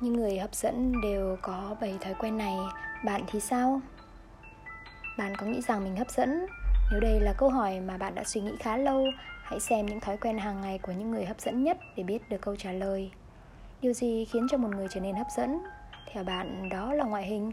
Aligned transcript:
những 0.00 0.12
người 0.12 0.38
hấp 0.38 0.54
dẫn 0.54 1.00
đều 1.00 1.36
có 1.42 1.76
bảy 1.80 1.98
thói 2.00 2.14
quen 2.14 2.38
này. 2.38 2.56
Bạn 3.04 3.22
thì 3.26 3.40
sao? 3.40 3.80
Bạn 5.18 5.36
có 5.36 5.46
nghĩ 5.46 5.60
rằng 5.60 5.84
mình 5.84 5.96
hấp 5.96 6.10
dẫn? 6.10 6.46
Nếu 6.90 7.00
đây 7.00 7.20
là 7.20 7.32
câu 7.38 7.48
hỏi 7.48 7.80
mà 7.80 7.96
bạn 7.96 8.14
đã 8.14 8.24
suy 8.24 8.40
nghĩ 8.40 8.52
khá 8.58 8.76
lâu, 8.76 9.04
hãy 9.42 9.60
xem 9.60 9.86
những 9.86 10.00
thói 10.00 10.16
quen 10.16 10.38
hàng 10.38 10.60
ngày 10.60 10.78
của 10.78 10.92
những 10.92 11.10
người 11.10 11.24
hấp 11.24 11.40
dẫn 11.40 11.64
nhất 11.64 11.78
để 11.96 12.02
biết 12.02 12.28
được 12.30 12.40
câu 12.40 12.56
trả 12.56 12.72
lời. 12.72 13.10
Điều 13.80 13.92
gì 13.92 14.24
khiến 14.24 14.46
cho 14.50 14.58
một 14.58 14.68
người 14.68 14.86
trở 14.90 15.00
nên 15.00 15.14
hấp 15.14 15.26
dẫn? 15.36 15.58
Theo 16.12 16.24
bạn, 16.24 16.68
đó 16.68 16.92
là 16.92 17.04
ngoại 17.04 17.26
hình, 17.26 17.52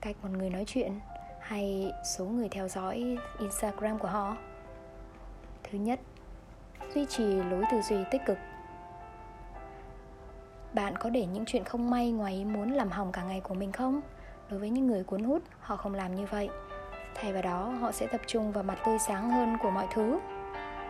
cách 0.00 0.16
một 0.22 0.28
người 0.32 0.50
nói 0.50 0.64
chuyện, 0.66 1.00
hay 1.40 1.92
số 2.16 2.24
người 2.24 2.48
theo 2.48 2.68
dõi 2.68 3.16
instagram 3.38 3.98
của 3.98 4.08
họ? 4.08 4.36
Thứ 5.62 5.78
nhất, 5.78 6.00
duy 6.94 7.06
trì 7.06 7.24
lối 7.24 7.64
tư 7.70 7.80
duy 7.82 7.96
tích 8.10 8.22
cực 8.26 8.38
bạn 10.72 10.96
có 10.96 11.10
để 11.10 11.26
những 11.26 11.44
chuyện 11.44 11.64
không 11.64 11.90
may, 11.90 12.10
ngoài 12.10 12.34
ý 12.34 12.44
muốn 12.44 12.72
làm 12.72 12.90
hỏng 12.90 13.12
cả 13.12 13.22
ngày 13.22 13.40
của 13.40 13.54
mình 13.54 13.72
không? 13.72 14.00
Đối 14.50 14.60
với 14.60 14.70
những 14.70 14.86
người 14.86 15.04
cuốn 15.04 15.24
hút, 15.24 15.42
họ 15.60 15.76
không 15.76 15.94
làm 15.94 16.14
như 16.14 16.26
vậy. 16.30 16.48
Thay 17.14 17.32
vào 17.32 17.42
đó, 17.42 17.74
họ 17.80 17.92
sẽ 17.92 18.06
tập 18.06 18.20
trung 18.26 18.52
vào 18.52 18.64
mặt 18.64 18.78
tươi 18.86 18.98
sáng 18.98 19.30
hơn 19.30 19.56
của 19.62 19.70
mọi 19.70 19.86
thứ. 19.94 20.18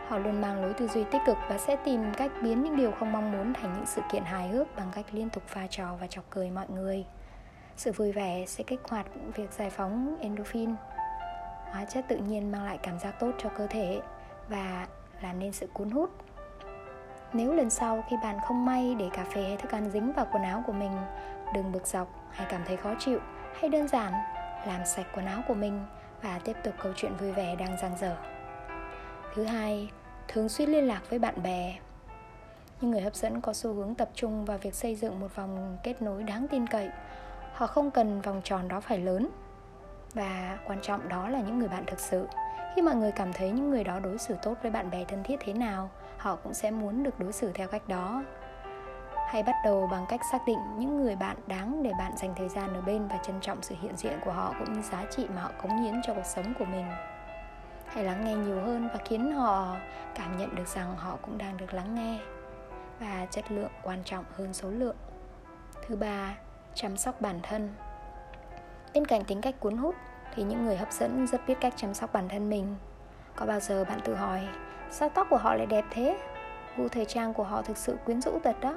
Họ 0.08 0.18
luôn 0.18 0.40
mang 0.40 0.62
lối 0.62 0.72
tư 0.74 0.88
duy 0.88 1.04
tích 1.04 1.22
cực 1.26 1.36
và 1.48 1.58
sẽ 1.58 1.76
tìm 1.84 2.00
cách 2.16 2.30
biến 2.42 2.62
những 2.62 2.76
điều 2.76 2.92
không 2.92 3.12
mong 3.12 3.32
muốn 3.32 3.54
thành 3.54 3.72
những 3.72 3.86
sự 3.86 4.02
kiện 4.12 4.22
hài 4.22 4.48
hước 4.48 4.76
bằng 4.76 4.88
cách 4.94 5.06
liên 5.12 5.30
tục 5.30 5.42
pha 5.46 5.66
trò 5.70 5.96
và 6.00 6.06
chọc 6.06 6.24
cười 6.30 6.50
mọi 6.50 6.66
người. 6.68 7.04
Sự 7.76 7.92
vui 7.92 8.12
vẻ 8.12 8.44
sẽ 8.46 8.64
kích 8.64 8.80
hoạt 8.88 9.06
việc 9.34 9.52
giải 9.52 9.70
phóng 9.70 10.16
endorphin. 10.20 10.74
Hóa 11.72 11.84
chất 11.84 12.04
tự 12.08 12.16
nhiên 12.16 12.52
mang 12.52 12.64
lại 12.64 12.78
cảm 12.82 12.98
giác 12.98 13.20
tốt 13.20 13.30
cho 13.38 13.48
cơ 13.48 13.66
thể 13.66 14.00
và 14.48 14.86
làm 15.22 15.38
nên 15.38 15.52
sự 15.52 15.66
cuốn 15.72 15.90
hút 15.90 16.10
nếu 17.32 17.52
lần 17.52 17.70
sau 17.70 18.04
khi 18.08 18.16
bạn 18.22 18.38
không 18.46 18.66
may 18.66 18.94
để 18.98 19.10
cà 19.12 19.24
phê 19.24 19.42
hay 19.42 19.56
thức 19.56 19.70
ăn 19.70 19.90
dính 19.90 20.12
vào 20.12 20.26
quần 20.32 20.42
áo 20.42 20.62
của 20.66 20.72
mình, 20.72 20.92
đừng 21.54 21.72
bực 21.72 21.86
dọc 21.86 22.08
hay 22.30 22.46
cảm 22.50 22.62
thấy 22.66 22.76
khó 22.76 22.94
chịu, 22.98 23.18
hay 23.60 23.70
đơn 23.70 23.88
giản 23.88 24.12
làm 24.66 24.86
sạch 24.86 25.06
quần 25.14 25.26
áo 25.26 25.42
của 25.48 25.54
mình 25.54 25.80
và 26.22 26.40
tiếp 26.44 26.56
tục 26.64 26.74
câu 26.82 26.92
chuyện 26.96 27.16
vui 27.16 27.32
vẻ 27.32 27.56
đang 27.56 27.76
dang 27.82 27.96
dở. 28.00 28.16
Thứ 29.34 29.44
hai, 29.44 29.90
thường 30.28 30.48
xuyên 30.48 30.70
liên 30.70 30.86
lạc 30.86 31.00
với 31.10 31.18
bạn 31.18 31.42
bè. 31.42 31.78
Những 32.80 32.90
người 32.90 33.00
hấp 33.00 33.14
dẫn 33.14 33.40
có 33.40 33.52
xu 33.52 33.72
hướng 33.74 33.94
tập 33.94 34.08
trung 34.14 34.44
vào 34.44 34.58
việc 34.58 34.74
xây 34.74 34.94
dựng 34.94 35.20
một 35.20 35.36
vòng 35.36 35.78
kết 35.82 36.02
nối 36.02 36.22
đáng 36.22 36.48
tin 36.48 36.66
cậy. 36.66 36.88
Họ 37.52 37.66
không 37.66 37.90
cần 37.90 38.20
vòng 38.20 38.40
tròn 38.44 38.68
đó 38.68 38.80
phải 38.80 38.98
lớn. 38.98 39.28
Và 40.14 40.58
quan 40.66 40.78
trọng 40.82 41.08
đó 41.08 41.28
là 41.28 41.40
những 41.40 41.58
người 41.58 41.68
bạn 41.68 41.84
thực 41.86 42.00
sự. 42.00 42.28
Khi 42.74 42.82
mọi 42.82 42.94
người 42.94 43.12
cảm 43.12 43.32
thấy 43.32 43.50
những 43.50 43.70
người 43.70 43.84
đó 43.84 43.98
đối 43.98 44.18
xử 44.18 44.36
tốt 44.42 44.54
với 44.62 44.70
bạn 44.70 44.90
bè 44.90 45.04
thân 45.04 45.22
thiết 45.22 45.36
thế 45.40 45.52
nào 45.52 45.90
họ 46.18 46.36
cũng 46.36 46.54
sẽ 46.54 46.70
muốn 46.70 47.02
được 47.02 47.20
đối 47.20 47.32
xử 47.32 47.52
theo 47.54 47.68
cách 47.68 47.88
đó. 47.88 48.22
Hãy 49.28 49.42
bắt 49.42 49.54
đầu 49.64 49.88
bằng 49.90 50.06
cách 50.08 50.20
xác 50.32 50.38
định 50.46 50.58
những 50.78 51.02
người 51.02 51.16
bạn 51.16 51.36
đáng 51.46 51.82
để 51.82 51.90
bạn 51.98 52.12
dành 52.16 52.34
thời 52.36 52.48
gian 52.48 52.74
ở 52.74 52.80
bên 52.80 53.08
và 53.08 53.16
trân 53.16 53.40
trọng 53.40 53.62
sự 53.62 53.74
hiện 53.82 53.96
diện 53.96 54.18
của 54.24 54.32
họ 54.32 54.54
cũng 54.58 54.72
như 54.72 54.82
giá 54.82 55.04
trị 55.10 55.26
mà 55.34 55.42
họ 55.42 55.50
cống 55.62 55.82
hiến 55.82 55.94
cho 56.06 56.14
cuộc 56.14 56.26
sống 56.26 56.54
của 56.58 56.64
mình. 56.64 56.86
Hãy 57.86 58.04
lắng 58.04 58.24
nghe 58.24 58.34
nhiều 58.34 58.60
hơn 58.60 58.88
và 58.92 58.98
khiến 59.04 59.32
họ 59.32 59.76
cảm 60.14 60.38
nhận 60.38 60.54
được 60.54 60.68
rằng 60.68 60.96
họ 60.96 61.16
cũng 61.22 61.38
đang 61.38 61.56
được 61.56 61.74
lắng 61.74 61.94
nghe 61.94 62.18
và 63.00 63.26
chất 63.30 63.52
lượng 63.52 63.70
quan 63.82 64.02
trọng 64.04 64.24
hơn 64.36 64.54
số 64.54 64.70
lượng. 64.70 64.96
Thứ 65.86 65.96
ba, 65.96 66.36
chăm 66.74 66.96
sóc 66.96 67.20
bản 67.20 67.40
thân. 67.42 67.74
Bên 68.94 69.04
cạnh 69.04 69.24
tính 69.24 69.40
cách 69.40 69.54
cuốn 69.60 69.76
hút 69.76 69.94
thì 70.34 70.42
những 70.42 70.66
người 70.66 70.76
hấp 70.76 70.92
dẫn 70.92 71.26
rất 71.26 71.40
biết 71.46 71.60
cách 71.60 71.72
chăm 71.76 71.94
sóc 71.94 72.12
bản 72.12 72.28
thân 72.28 72.50
mình. 72.50 72.76
Có 73.36 73.46
bao 73.46 73.60
giờ 73.60 73.84
bạn 73.84 74.00
tự 74.04 74.14
hỏi 74.14 74.48
sao 74.90 75.08
tóc 75.08 75.26
của 75.30 75.36
họ 75.36 75.54
lại 75.54 75.66
đẹp 75.66 75.84
thế? 75.90 76.18
Gu 76.76 76.88
thời 76.88 77.04
trang 77.04 77.34
của 77.34 77.44
họ 77.44 77.62
thực 77.62 77.76
sự 77.76 77.96
quyến 78.04 78.20
rũ 78.20 78.38
thật 78.44 78.56
đó. 78.60 78.74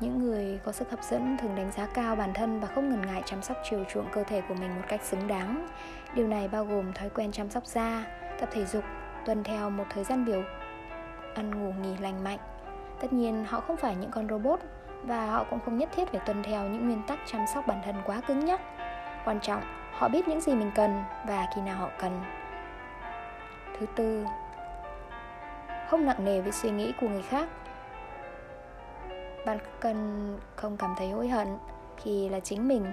Những 0.00 0.18
người 0.18 0.60
có 0.64 0.72
sức 0.72 0.90
hấp 0.90 1.02
dẫn 1.02 1.36
thường 1.36 1.54
đánh 1.56 1.72
giá 1.72 1.86
cao 1.86 2.16
bản 2.16 2.32
thân 2.34 2.60
và 2.60 2.68
không 2.68 2.90
ngần 2.90 3.06
ngại 3.06 3.22
chăm 3.24 3.42
sóc 3.42 3.56
chiều 3.70 3.84
chuộng 3.84 4.06
cơ 4.12 4.24
thể 4.24 4.40
của 4.48 4.54
mình 4.54 4.76
một 4.76 4.82
cách 4.88 5.02
xứng 5.02 5.28
đáng. 5.28 5.66
Điều 6.14 6.28
này 6.28 6.48
bao 6.48 6.64
gồm 6.64 6.92
thói 6.92 7.10
quen 7.10 7.32
chăm 7.32 7.50
sóc 7.50 7.66
da, 7.66 8.04
tập 8.40 8.48
thể 8.52 8.64
dục, 8.64 8.84
tuân 9.24 9.44
theo 9.44 9.70
một 9.70 9.84
thời 9.90 10.04
gian 10.04 10.24
biểu, 10.24 10.42
ăn 11.34 11.50
ngủ 11.50 11.72
nghỉ 11.82 11.96
lành 12.00 12.24
mạnh. 12.24 12.38
Tất 13.00 13.12
nhiên, 13.12 13.44
họ 13.48 13.60
không 13.60 13.76
phải 13.76 13.96
những 13.96 14.10
con 14.10 14.28
robot 14.28 14.60
và 15.02 15.26
họ 15.26 15.44
cũng 15.50 15.60
không 15.64 15.78
nhất 15.78 15.88
thiết 15.96 16.08
phải 16.08 16.20
tuân 16.26 16.42
theo 16.42 16.62
những 16.62 16.86
nguyên 16.86 17.02
tắc 17.06 17.18
chăm 17.26 17.40
sóc 17.54 17.66
bản 17.66 17.78
thân 17.84 17.94
quá 18.06 18.20
cứng 18.26 18.44
nhắc. 18.44 18.60
Quan 19.24 19.40
trọng, 19.40 19.62
họ 19.92 20.08
biết 20.08 20.28
những 20.28 20.40
gì 20.40 20.54
mình 20.54 20.70
cần 20.74 21.02
và 21.26 21.46
khi 21.54 21.62
nào 21.62 21.76
họ 21.76 21.88
cần. 21.98 22.20
Thứ 23.78 23.86
tư 23.96 24.26
không 25.88 26.06
nặng 26.06 26.24
nề 26.24 26.40
với 26.40 26.52
suy 26.52 26.70
nghĩ 26.70 26.92
của 27.00 27.08
người 27.08 27.22
khác. 27.22 27.48
Bạn 29.46 29.58
cần 29.80 30.38
không 30.56 30.76
cảm 30.76 30.94
thấy 30.98 31.10
hối 31.10 31.28
hận 31.28 31.48
khi 31.96 32.28
là 32.28 32.40
chính 32.40 32.68
mình, 32.68 32.86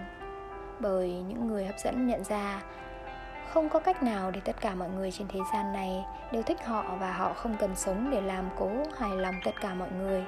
bởi 0.80 1.24
những 1.28 1.48
người 1.48 1.66
hấp 1.66 1.80
dẫn 1.80 2.08
nhận 2.08 2.24
ra 2.24 2.62
không 3.54 3.70
có 3.70 3.80
cách 3.80 4.04
nào 4.04 4.32
để 4.32 4.40
tất 4.46 4.62
cả 4.62 4.76
mọi 4.76 4.90
người 4.90 5.12
trên 5.12 5.28
thế 5.28 5.40
gian 5.54 5.74
này 5.74 6.06
đều 6.32 6.44
thích 6.44 6.66
họ 6.66 6.96
và 7.00 7.14
họ 7.14 7.34
không 7.34 7.56
cần 7.60 7.76
sống 7.76 8.10
để 8.12 8.22
làm 8.22 8.50
cố 8.56 8.70
hài 8.98 9.16
lòng 9.16 9.36
tất 9.46 9.52
cả 9.62 9.74
mọi 9.74 9.90
người. 9.92 10.26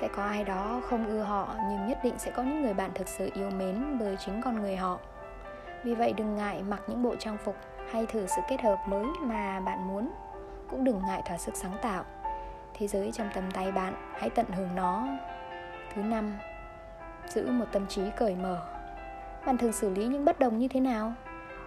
Sẽ 0.00 0.08
có 0.16 0.22
ai 0.24 0.44
đó 0.44 0.80
không 0.88 1.06
ưa 1.06 1.22
họ 1.22 1.54
nhưng 1.70 1.86
nhất 1.86 1.98
định 2.04 2.14
sẽ 2.18 2.30
có 2.30 2.42
những 2.42 2.62
người 2.62 2.74
bạn 2.74 2.90
thực 2.94 3.08
sự 3.08 3.30
yêu 3.34 3.50
mến 3.50 3.98
bởi 4.00 4.16
chính 4.26 4.42
con 4.42 4.60
người 4.62 4.76
họ. 4.76 4.98
Vì 5.84 5.94
vậy 5.94 6.12
đừng 6.16 6.36
ngại 6.36 6.62
mặc 6.62 6.82
những 6.86 7.02
bộ 7.02 7.16
trang 7.16 7.36
phục 7.44 7.56
hay 7.90 8.06
thử 8.06 8.26
sự 8.26 8.42
kết 8.48 8.60
hợp 8.60 8.78
mới 8.88 9.06
mà 9.20 9.60
bạn 9.60 9.88
muốn 9.88 10.10
cũng 10.74 10.84
đừng 10.84 11.02
ngại 11.06 11.22
thỏa 11.24 11.38
sức 11.38 11.56
sáng 11.56 11.76
tạo. 11.82 12.04
Thế 12.74 12.86
giới 12.86 13.12
trong 13.12 13.28
tầm 13.34 13.50
tay 13.50 13.72
bạn, 13.72 13.94
hãy 14.18 14.30
tận 14.30 14.46
hưởng 14.46 14.74
nó. 14.74 15.06
Thứ 15.94 16.02
năm, 16.02 16.38
giữ 17.28 17.50
một 17.50 17.64
tâm 17.72 17.86
trí 17.86 18.02
cởi 18.16 18.36
mở. 18.36 18.66
Bạn 19.46 19.58
thường 19.58 19.72
xử 19.72 19.90
lý 19.90 20.06
những 20.06 20.24
bất 20.24 20.38
đồng 20.38 20.58
như 20.58 20.68
thế 20.68 20.80
nào? 20.80 21.12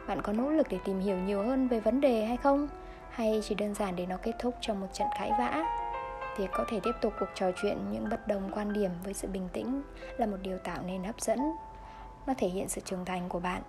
Bạn 0.08 0.22
có 0.22 0.34
nỗ 0.34 0.50
lực 0.50 0.68
để 0.70 0.80
tìm 0.86 1.00
hiểu 1.00 1.18
nhiều 1.18 1.44
hơn 1.44 1.68
về 1.68 1.80
vấn 1.80 2.02
đề 2.02 2.26
hay 2.26 2.38
không? 2.38 2.68
Hay 3.10 3.42
chỉ 3.44 3.56
đơn 3.56 3.74
giản 3.74 3.96
để 3.96 4.06
nó 4.06 4.18
kết 4.18 4.34
thúc 4.40 4.56
trong 4.62 4.80
một 4.80 4.88
trận 4.94 5.08
cãi 5.20 5.32
vã? 5.40 5.64
Việc 6.38 6.50
có 6.54 6.66
thể 6.70 6.80
tiếp 6.84 6.94
tục 7.02 7.14
cuộc 7.20 7.30
trò 7.36 7.52
chuyện 7.62 7.78
những 7.92 8.10
bất 8.10 8.28
đồng 8.28 8.52
quan 8.54 8.74
điểm 8.74 8.92
với 9.04 9.14
sự 9.14 9.28
bình 9.28 9.50
tĩnh 9.54 9.82
là 10.18 10.26
một 10.26 10.38
điều 10.42 10.58
tạo 10.58 10.78
nên 10.86 11.04
hấp 11.04 11.22
dẫn. 11.22 11.40
Nó 12.26 12.34
thể 12.38 12.48
hiện 12.48 12.70
sự 12.70 12.82
trưởng 12.86 13.06
thành 13.06 13.30
của 13.30 13.40
bạn 13.40 13.62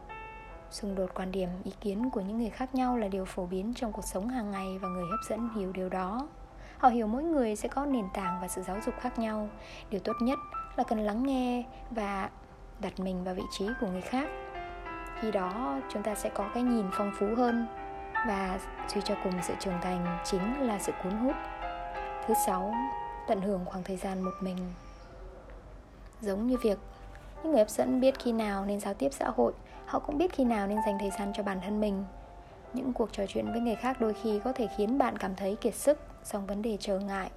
xung 0.70 0.94
đột 0.94 1.10
quan 1.14 1.32
điểm, 1.32 1.48
ý 1.64 1.72
kiến 1.80 2.10
của 2.10 2.20
những 2.20 2.38
người 2.38 2.50
khác 2.50 2.74
nhau 2.74 2.96
là 2.96 3.08
điều 3.08 3.24
phổ 3.24 3.46
biến 3.46 3.74
trong 3.74 3.92
cuộc 3.92 4.04
sống 4.04 4.28
hàng 4.28 4.50
ngày 4.50 4.78
và 4.78 4.88
người 4.88 5.04
hấp 5.10 5.20
dẫn 5.28 5.48
hiểu 5.56 5.72
điều 5.72 5.88
đó. 5.88 6.28
Họ 6.78 6.88
hiểu 6.88 7.06
mỗi 7.06 7.22
người 7.22 7.56
sẽ 7.56 7.68
có 7.68 7.86
nền 7.86 8.04
tảng 8.14 8.40
và 8.40 8.48
sự 8.48 8.62
giáo 8.62 8.76
dục 8.86 8.94
khác 9.00 9.18
nhau. 9.18 9.48
Điều 9.90 10.00
tốt 10.00 10.16
nhất 10.20 10.38
là 10.76 10.84
cần 10.84 10.98
lắng 10.98 11.22
nghe 11.22 11.64
và 11.90 12.30
đặt 12.80 13.00
mình 13.00 13.24
vào 13.24 13.34
vị 13.34 13.42
trí 13.58 13.66
của 13.80 13.86
người 13.86 14.00
khác. 14.00 14.28
Khi 15.20 15.30
đó, 15.30 15.80
chúng 15.88 16.02
ta 16.02 16.14
sẽ 16.14 16.30
có 16.34 16.50
cái 16.54 16.62
nhìn 16.62 16.86
phong 16.92 17.12
phú 17.18 17.26
hơn 17.36 17.66
và 18.26 18.58
suy 18.88 19.00
cho 19.04 19.14
cùng 19.24 19.32
sự 19.42 19.54
trưởng 19.60 19.80
thành 19.82 20.18
chính 20.24 20.60
là 20.60 20.78
sự 20.78 20.92
cuốn 21.02 21.12
hút. 21.12 21.36
Thứ 22.26 22.34
sáu, 22.46 22.74
tận 23.28 23.40
hưởng 23.40 23.64
khoảng 23.64 23.84
thời 23.84 23.96
gian 23.96 24.22
một 24.22 24.34
mình. 24.40 24.58
Giống 26.20 26.46
như 26.46 26.56
việc 26.62 26.78
những 27.42 27.52
người 27.52 27.58
hấp 27.58 27.70
dẫn 27.70 28.00
biết 28.00 28.18
khi 28.18 28.32
nào 28.32 28.64
nên 28.64 28.80
giao 28.80 28.94
tiếp 28.94 29.08
xã 29.12 29.30
hội 29.36 29.52
họ 29.86 29.98
cũng 29.98 30.18
biết 30.18 30.32
khi 30.32 30.44
nào 30.44 30.66
nên 30.66 30.78
dành 30.86 30.98
thời 30.98 31.10
gian 31.18 31.32
cho 31.32 31.42
bản 31.42 31.60
thân 31.64 31.80
mình. 31.80 32.04
Những 32.72 32.92
cuộc 32.92 33.12
trò 33.12 33.24
chuyện 33.28 33.52
với 33.52 33.60
người 33.60 33.74
khác 33.74 34.00
đôi 34.00 34.14
khi 34.14 34.40
có 34.44 34.52
thể 34.52 34.68
khiến 34.76 34.98
bạn 34.98 35.18
cảm 35.18 35.34
thấy 35.34 35.56
kiệt 35.56 35.74
sức 35.74 35.98
song 36.22 36.46
vấn 36.46 36.62
đề 36.62 36.76
trở 36.80 36.98
ngại. 36.98 37.30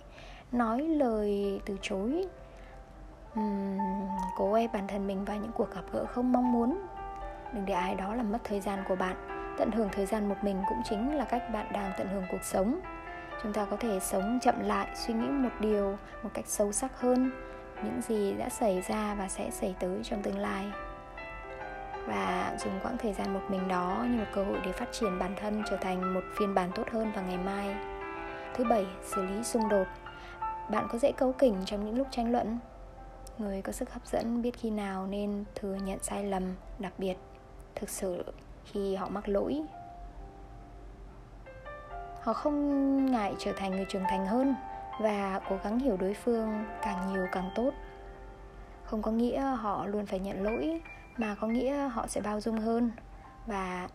Nói 0.51 0.81
lời 0.81 1.61
từ 1.65 1.77
chối 1.81 2.25
uhm, 3.39 3.79
cố 4.37 4.53
ép 4.53 4.73
bản 4.73 4.87
thân 4.87 5.07
mình 5.07 5.25
vào 5.25 5.37
những 5.37 5.51
cuộc 5.51 5.75
gặp 5.75 5.83
gỡ 5.91 6.05
không 6.05 6.31
mong 6.31 6.51
muốn. 6.51 6.81
Đừng 7.53 7.65
để 7.65 7.73
ai 7.73 7.95
đó 7.95 8.15
làm 8.15 8.31
mất 8.31 8.39
thời 8.43 8.59
gian 8.59 8.83
của 8.87 8.95
bạn. 8.95 9.15
Tận 9.57 9.71
hưởng 9.71 9.89
thời 9.91 10.05
gian 10.05 10.29
một 10.29 10.35
mình 10.41 10.63
cũng 10.69 10.81
chính 10.89 11.15
là 11.15 11.25
cách 11.25 11.43
bạn 11.53 11.73
đang 11.73 11.91
tận 11.97 12.07
hưởng 12.07 12.23
cuộc 12.31 12.43
sống. 12.43 12.79
Chúng 13.43 13.53
ta 13.53 13.65
có 13.65 13.77
thể 13.77 13.99
sống 13.99 14.39
chậm 14.41 14.59
lại 14.59 14.87
suy 14.95 15.13
nghĩ 15.13 15.27
một 15.27 15.49
điều 15.59 15.97
một 16.23 16.29
cách 16.33 16.47
sâu 16.47 16.71
sắc 16.71 17.01
hơn 17.01 17.31
những 17.83 18.01
gì 18.01 18.33
đã 18.33 18.49
xảy 18.49 18.81
ra 18.81 19.15
và 19.15 19.27
sẽ 19.27 19.49
xảy 19.51 19.75
tới 19.79 19.99
trong 20.03 20.21
tương 20.21 20.39
lai. 20.39 20.65
Và 22.07 22.55
dùng 22.59 22.79
quãng 22.83 22.97
thời 22.97 23.13
gian 23.13 23.33
một 23.33 23.41
mình 23.49 23.67
đó 23.67 24.05
như 24.09 24.17
một 24.17 24.25
cơ 24.33 24.43
hội 24.43 24.57
để 24.65 24.71
phát 24.71 24.91
triển 24.91 25.19
bản 25.19 25.35
thân 25.39 25.63
trở 25.69 25.77
thành 25.77 26.13
một 26.13 26.21
phiên 26.39 26.53
bản 26.55 26.71
tốt 26.75 26.83
hơn 26.91 27.11
vào 27.15 27.23
ngày 27.23 27.37
mai. 27.37 27.75
Thứ 28.53 28.63
bảy, 28.63 28.85
xử 29.03 29.25
lý 29.25 29.43
xung 29.43 29.69
đột. 29.69 29.87
Bạn 30.69 30.87
có 30.91 30.97
dễ 30.97 31.11
cấu 31.11 31.33
kỉnh 31.33 31.55
trong 31.65 31.85
những 31.85 31.97
lúc 31.97 32.07
tranh 32.11 32.31
luận? 32.31 32.57
Người 33.37 33.61
có 33.61 33.71
sức 33.71 33.93
hấp 33.93 34.07
dẫn 34.07 34.41
biết 34.41 34.57
khi 34.57 34.69
nào 34.69 35.07
nên 35.07 35.43
thừa 35.55 35.75
nhận 35.75 35.99
sai 36.01 36.23
lầm, 36.23 36.43
đặc 36.79 36.93
biệt 36.97 37.15
thực 37.75 37.89
sự 37.89 38.23
khi 38.65 38.95
họ 38.95 39.09
mắc 39.09 39.29
lỗi. 39.29 39.61
Họ 42.21 42.33
không 42.33 43.05
ngại 43.11 43.35
trở 43.39 43.53
thành 43.53 43.71
người 43.71 43.85
trưởng 43.89 44.03
thành 44.09 44.25
hơn 44.25 44.55
và 44.99 45.41
cố 45.49 45.57
gắng 45.63 45.79
hiểu 45.79 45.97
đối 45.97 46.13
phương 46.13 46.65
càng 46.81 47.13
nhiều 47.13 47.27
càng 47.31 47.49
tốt. 47.55 47.71
Không 48.83 49.01
có 49.01 49.11
nghĩa 49.11 49.41
họ 49.41 49.85
luôn 49.85 50.05
phải 50.05 50.19
nhận 50.19 50.43
lỗi, 50.43 50.81
mà 51.17 51.35
có 51.41 51.47
nghĩa 51.47 51.87
họ 51.87 52.07
sẽ 52.07 52.21
bao 52.21 52.41
dung 52.41 52.57
hơn 52.57 52.91
và 53.45 53.89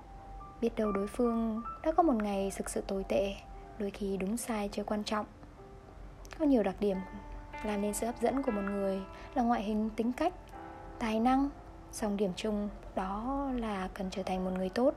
biết 0.61 0.77
đâu 0.77 0.93
đối 0.93 1.07
phương 1.07 1.63
đã 1.83 1.93
có 1.93 2.03
một 2.03 2.15
ngày 2.23 2.53
thực 2.57 2.71
sự 2.71 2.81
tồi 2.81 3.05
tệ, 3.05 3.35
đôi 3.79 3.91
khi 3.91 4.17
đúng 4.17 4.37
sai 4.37 4.69
chưa 4.73 4.85
quan 4.85 5.05
trọng. 5.05 5.27
Có 6.39 6.45
nhiều 6.45 6.63
đặc 6.63 6.75
điểm 6.81 6.97
làm 7.65 7.83
nên 7.83 7.95
sự 7.95 8.07
hấp 8.07 8.21
dẫn 8.21 8.43
của 8.43 8.51
một 8.51 8.63
người 8.63 9.01
là 9.35 9.43
ngoại 9.43 9.63
hình, 9.63 9.91
tính 9.97 10.13
cách, 10.13 10.33
tài 10.99 11.21
năng, 11.21 11.49
song 11.93 12.17
điểm 12.17 12.31
chung 12.37 12.69
đó 12.95 13.47
là 13.57 13.89
cần 13.95 14.11
trở 14.11 14.23
thành 14.23 14.45
một 14.45 14.51
người 14.51 14.69
tốt. 14.69 14.95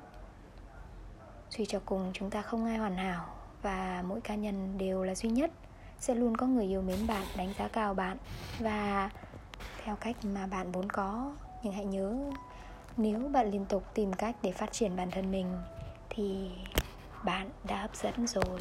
Suy 1.49 1.65
cho 1.65 1.79
cùng, 1.85 2.11
chúng 2.13 2.29
ta 2.29 2.41
không 2.41 2.65
ai 2.65 2.77
hoàn 2.77 2.97
hảo 2.97 3.25
và 3.61 4.03
mỗi 4.07 4.21
cá 4.21 4.35
nhân 4.35 4.77
đều 4.77 5.03
là 5.03 5.15
duy 5.15 5.29
nhất 5.29 5.51
sẽ 5.99 6.15
luôn 6.15 6.37
có 6.37 6.47
người 6.47 6.65
yêu 6.65 6.81
mến 6.81 7.07
bạn, 7.07 7.25
đánh 7.35 7.53
giá 7.59 7.67
cao 7.67 7.93
bạn. 7.93 8.17
Và 8.59 9.09
theo 9.83 9.95
cách 9.95 10.15
mà 10.23 10.47
bạn 10.47 10.71
vốn 10.71 10.89
có, 10.89 11.35
nhưng 11.63 11.73
hãy 11.73 11.85
nhớ, 11.85 12.17
nếu 12.97 13.19
bạn 13.19 13.51
liên 13.51 13.65
tục 13.65 13.83
tìm 13.93 14.13
cách 14.13 14.35
để 14.41 14.51
phát 14.51 14.71
triển 14.71 14.95
bản 14.95 15.11
thân 15.11 15.31
mình, 15.31 15.47
thì 16.09 16.49
bạn 17.23 17.49
đã 17.63 17.81
hấp 17.81 17.95
dẫn 17.95 18.27
rồi. 18.27 18.59